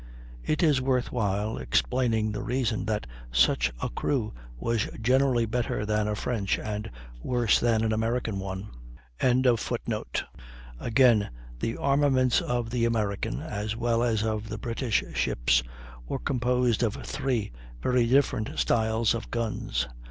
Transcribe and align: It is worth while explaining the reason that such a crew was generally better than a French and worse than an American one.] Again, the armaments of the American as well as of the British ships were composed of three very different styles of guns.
It 0.43 0.63
is 0.63 0.81
worth 0.81 1.11
while 1.11 1.59
explaining 1.59 2.31
the 2.31 2.41
reason 2.41 2.85
that 2.85 3.05
such 3.31 3.71
a 3.83 3.87
crew 3.87 4.33
was 4.57 4.89
generally 4.99 5.45
better 5.45 5.85
than 5.85 6.07
a 6.07 6.15
French 6.15 6.57
and 6.57 6.89
worse 7.21 7.59
than 7.59 7.83
an 7.83 7.93
American 7.93 8.39
one.] 8.39 8.69
Again, 9.19 11.29
the 11.59 11.77
armaments 11.77 12.41
of 12.41 12.71
the 12.71 12.85
American 12.85 13.41
as 13.41 13.75
well 13.75 14.01
as 14.01 14.23
of 14.23 14.49
the 14.49 14.57
British 14.57 15.03
ships 15.13 15.61
were 16.07 16.17
composed 16.17 16.81
of 16.81 16.95
three 17.03 17.51
very 17.79 18.07
different 18.07 18.57
styles 18.57 19.13
of 19.13 19.29
guns. 19.29 19.87